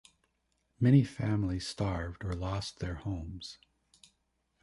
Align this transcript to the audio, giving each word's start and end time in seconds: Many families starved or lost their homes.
Many 0.79 1.03
families 1.03 1.67
starved 1.67 2.25
or 2.25 2.33
lost 2.33 2.79
their 2.79 2.95
homes. 2.95 3.59